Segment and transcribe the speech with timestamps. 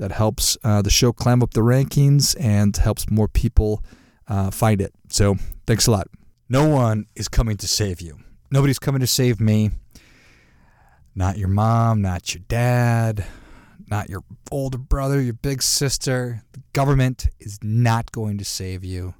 [0.00, 3.84] That helps uh, the show climb up the rankings and helps more people
[4.26, 4.94] uh, find it.
[5.10, 5.36] So
[5.66, 6.08] thanks a lot.
[6.48, 8.18] No one is coming to save you.
[8.50, 9.72] Nobody's coming to save me.
[11.14, 13.26] Not your mom, not your dad,
[13.90, 16.44] not your older brother, your big sister.
[16.52, 19.12] The government is not going to save you.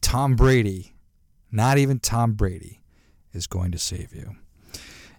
[0.00, 0.94] Tom Brady,
[1.52, 2.80] not even Tom Brady,
[3.34, 4.36] is going to save you.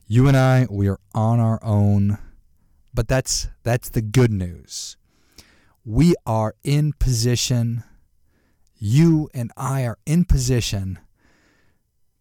[0.07, 2.17] You and I, we are on our own,
[2.93, 4.97] but that's that's the good news.
[5.85, 7.83] We are in position.
[8.77, 10.99] You and I are in position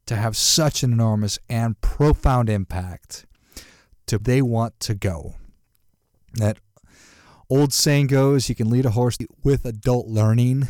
[0.06, 3.26] to have such an enormous and profound impact
[4.06, 5.34] to they want to go.
[6.34, 6.58] That
[7.48, 10.68] old saying goes, you can lead a horse with adult learning.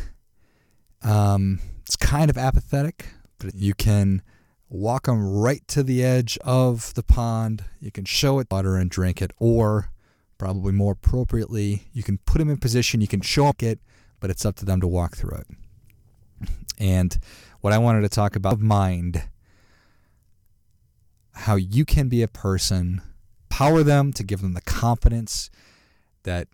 [1.01, 3.07] Um, it's kind of apathetic,
[3.39, 4.21] but you can
[4.69, 7.65] walk them right to the edge of the pond.
[7.79, 9.91] You can show it water and drink it, or
[10.37, 13.01] probably more appropriately, you can put them in position.
[13.01, 13.79] You can show it,
[14.19, 16.49] but it's up to them to walk through it.
[16.79, 17.19] And
[17.61, 19.23] what I wanted to talk about mind,
[21.33, 23.01] how you can be a person
[23.49, 25.49] power them, to give them the confidence
[26.23, 26.47] that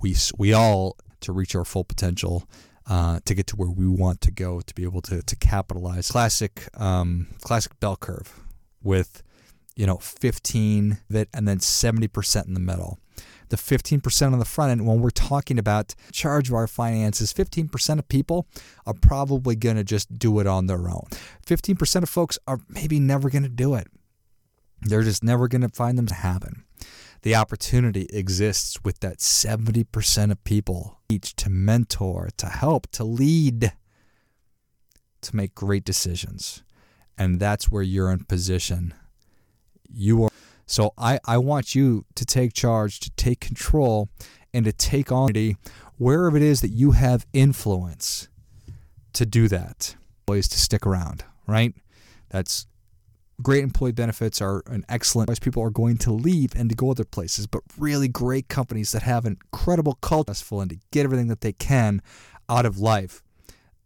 [0.00, 2.48] we we all to reach our full potential,
[2.88, 6.10] uh, to get to where we want to go, to be able to to capitalize.
[6.10, 8.40] Classic um, classic bell curve
[8.82, 9.22] with
[9.76, 12.98] you know 15 of it and then 70% in the middle.
[13.50, 17.98] The 15% on the front end, when we're talking about charge of our finances, 15%
[17.98, 18.46] of people
[18.84, 21.06] are probably going to just do it on their own.
[21.46, 23.86] 15% of folks are maybe never going to do it.
[24.82, 26.64] They're just never going to find them to happen.
[27.22, 33.72] The opportunity exists with that 70% of people each to mentor, to help, to lead,
[35.22, 36.62] to make great decisions.
[37.16, 38.94] And that's where you're in position.
[39.90, 40.30] You are
[40.68, 44.10] so I, I want you to take charge, to take control,
[44.52, 45.32] and to take on
[45.96, 48.28] wherever it is that you have influence
[49.14, 49.96] to do that.
[50.28, 51.74] Ways to stick around, right?
[52.28, 52.66] That's
[53.42, 55.38] great employee benefits are an excellent place.
[55.38, 59.02] People are going to leave and to go other places but really great companies that
[59.02, 62.02] have an incredible culture and to get everything that they can
[62.48, 63.22] out of life.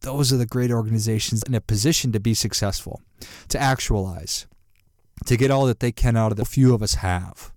[0.01, 3.01] Those are the great organizations in a position to be successful
[3.49, 4.47] to actualize
[5.27, 7.53] to get all that they can out of the few of us have.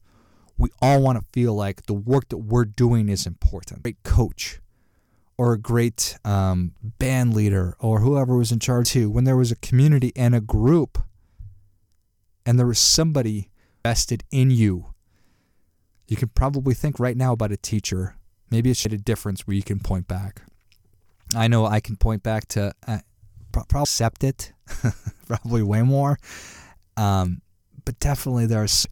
[0.57, 3.83] We all want to feel like the work that we're doing is important.
[3.83, 4.59] Great coach
[5.37, 9.09] or a great um, band leader or whoever was in charge too.
[9.09, 10.99] When there was a community and a group
[12.45, 13.49] and there is somebody
[13.83, 14.93] vested in you.
[16.07, 18.15] You can probably think right now about a teacher.
[18.51, 20.43] Maybe it's a difference where you can point back.
[21.35, 22.99] I know I can point back to uh,
[23.51, 24.53] probably accept it,
[25.27, 26.17] probably way more.
[26.97, 27.41] Um,
[27.83, 28.87] but definitely there's,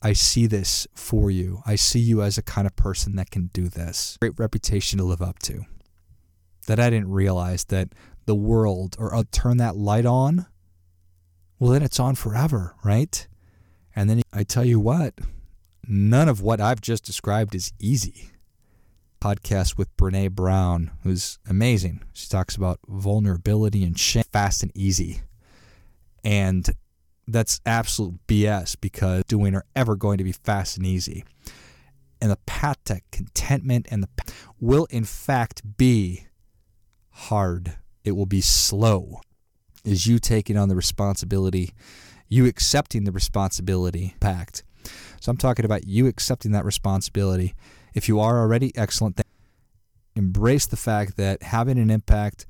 [0.00, 1.62] I see this for you.
[1.64, 4.18] I see you as a kind of person that can do this.
[4.20, 5.64] Great reputation to live up to.
[6.66, 7.88] That I didn't realize that
[8.26, 10.46] the world, or I'll turn that light on
[11.62, 13.28] well, then it's on forever, right?
[13.94, 15.14] And then I tell you what,
[15.86, 18.32] none of what I've just described is easy.
[19.20, 22.02] Podcast with Brene Brown, who's amazing.
[22.14, 25.20] She talks about vulnerability and shame, fast and easy.
[26.24, 26.68] And
[27.28, 31.24] that's absolute BS because doing are ever going to be fast and easy.
[32.20, 34.08] And the path to contentment and the
[34.58, 36.26] will in fact be
[37.10, 37.76] hard.
[38.02, 39.20] It will be slow
[39.84, 41.72] is you taking on the responsibility,
[42.28, 44.62] you accepting the responsibility pact.
[45.20, 47.54] So I'm talking about you accepting that responsibility.
[47.94, 49.20] If you are already excellent,
[50.16, 52.46] embrace the fact that having an impact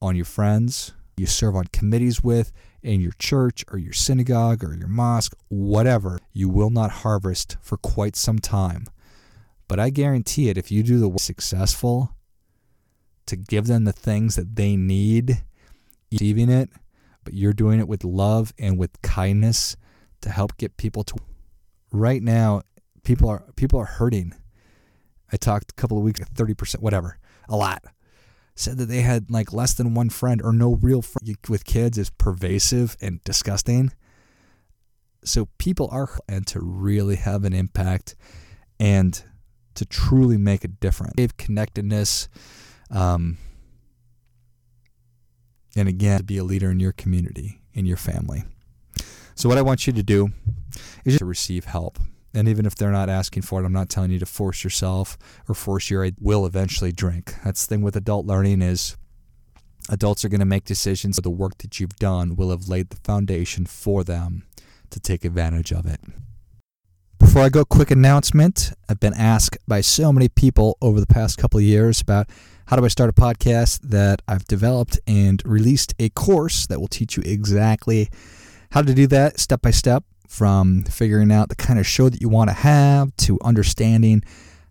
[0.00, 2.52] on your friends, you serve on committees with,
[2.82, 7.76] in your church or your synagogue or your mosque, whatever, you will not harvest for
[7.76, 8.84] quite some time.
[9.66, 12.14] But I guarantee it, if you do the work successful,
[13.26, 15.42] to give them the things that they need
[16.12, 16.70] receiving it,
[17.24, 19.76] but you're doing it with love and with kindness
[20.20, 21.16] to help get people to
[21.92, 22.62] right now
[23.08, 24.34] people are people are hurting.
[25.32, 27.18] I talked a couple of weeks 30% whatever,
[27.48, 27.82] a lot.
[28.54, 31.96] Said that they had like less than one friend or no real friend with kids
[31.96, 33.92] is pervasive and disgusting.
[35.24, 38.14] So people are and to really have an impact
[38.80, 39.22] and
[39.74, 41.14] to truly make a difference.
[41.36, 42.28] Connectedness,
[42.90, 43.38] um,
[45.76, 48.44] and again, to be a leader in your community, in your family.
[49.34, 50.30] So, what I want you to do
[51.04, 51.98] is just to receive help.
[52.34, 55.16] And even if they're not asking for it, I'm not telling you to force yourself
[55.48, 57.34] or force your I will eventually drink.
[57.44, 58.96] That's the thing with adult learning is
[59.88, 61.16] adults are going to make decisions.
[61.16, 64.44] So The work that you've done will have laid the foundation for them
[64.90, 66.00] to take advantage of it.
[67.18, 68.72] Before I go, quick announcement.
[68.88, 72.28] I've been asked by so many people over the past couple of years about
[72.68, 76.86] how do I start a podcast that I've developed and released a course that will
[76.86, 78.10] teach you exactly
[78.72, 82.20] how to do that step by step from figuring out the kind of show that
[82.20, 84.22] you want to have to understanding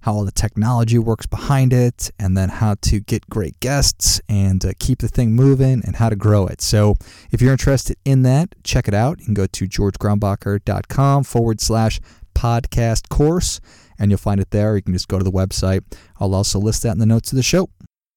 [0.01, 4.63] how all the technology works behind it, and then how to get great guests and
[4.63, 6.61] uh, keep the thing moving and how to grow it.
[6.61, 6.95] So,
[7.31, 9.19] if you're interested in that, check it out.
[9.19, 11.99] You can go to georgegrombacher.com forward slash
[12.35, 13.59] podcast course,
[13.97, 14.75] and you'll find it there.
[14.75, 15.81] You can just go to the website.
[16.19, 17.69] I'll also list that in the notes of the show.